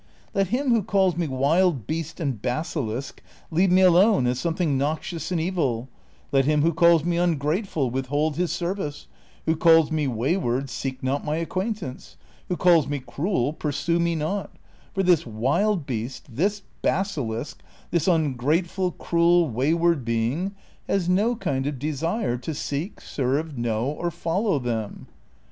Let 0.33 0.47
him 0.47 0.69
who 0.71 0.81
calls 0.81 1.15
me 1.15 1.27
Avild 1.27 1.85
beast 1.85 2.19
and 2.19 2.41
basilisk, 2.41 3.21
leave 3.51 3.69
me 3.71 3.81
alone 3.83 4.25
as 4.25 4.39
something 4.39 4.75
noxious 4.75 5.31
and 5.31 5.39
evil; 5.39 5.89
let 6.31 6.45
him 6.45 6.63
who 6.63 6.73
calls 6.73 7.03
me 7.05 7.17
ungrateful, 7.17 7.91
withhold 7.91 8.35
his 8.35 8.51
service; 8.51 9.05
who 9.45 9.55
calls 9.55 9.91
me 9.91 10.07
wayward, 10.07 10.71
seek 10.71 11.03
not 11.03 11.23
my 11.23 11.35
acquaintance; 11.35 12.17
who 12.49 12.57
calls 12.57 12.87
me 12.87 12.97
cruel, 12.97 13.55
])ursue 13.63 13.99
me 13.99 14.15
not; 14.15 14.49
for 14.91 15.03
this 15.03 15.23
wild 15.23 15.85
beast, 15.85 16.25
this 16.35 16.63
basilisk, 16.81 17.61
this 17.91 18.07
ungrate 18.07 18.65
ful, 18.65 18.93
cruel, 18.93 19.47
wayward 19.51 20.03
being 20.03 20.55
has 20.87 21.07
no 21.07 21.35
kind 21.35 21.67
of 21.67 21.77
desire 21.77 22.37
to 22.37 22.55
seek, 22.55 22.99
serve, 22.99 23.55
know, 23.55 23.85
or 23.85 24.09
follow 24.09 24.57
them. 24.57 25.05